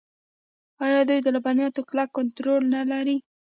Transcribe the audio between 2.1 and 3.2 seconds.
کنټرول نلري؟